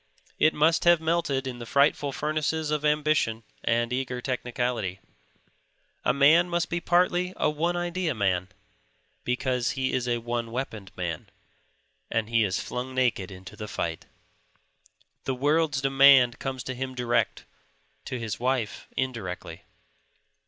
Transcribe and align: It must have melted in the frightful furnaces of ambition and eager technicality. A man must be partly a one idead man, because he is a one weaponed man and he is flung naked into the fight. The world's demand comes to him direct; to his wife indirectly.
It 0.39 0.55
must 0.55 0.83
have 0.85 0.99
melted 0.99 1.45
in 1.45 1.59
the 1.59 1.65
frightful 1.67 2.11
furnaces 2.11 2.71
of 2.71 2.83
ambition 2.83 3.43
and 3.63 3.93
eager 3.93 4.19
technicality. 4.19 4.99
A 6.03 6.11
man 6.11 6.49
must 6.49 6.71
be 6.71 6.79
partly 6.81 7.33
a 7.37 7.51
one 7.51 7.75
idead 7.75 8.17
man, 8.17 8.47
because 9.23 9.73
he 9.77 9.93
is 9.93 10.07
a 10.07 10.17
one 10.17 10.49
weaponed 10.51 10.91
man 10.97 11.29
and 12.09 12.29
he 12.31 12.43
is 12.43 12.59
flung 12.59 12.95
naked 12.95 13.29
into 13.29 13.55
the 13.55 13.67
fight. 13.67 14.07
The 15.25 15.35
world's 15.35 15.81
demand 15.81 16.39
comes 16.39 16.63
to 16.63 16.73
him 16.73 16.95
direct; 16.95 17.45
to 18.05 18.17
his 18.17 18.39
wife 18.39 18.87
indirectly. 18.97 19.65